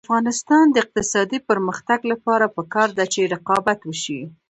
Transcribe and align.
د 0.01 0.03
افغانستان 0.07 0.65
د 0.71 0.75
اقتصادي 0.83 1.39
پرمختګ 1.49 1.99
لپاره 2.11 2.45
پکار 2.57 2.89
ده 2.97 3.05
چې 3.13 3.29
رقابت 3.33 3.79
وشي. 3.83 4.21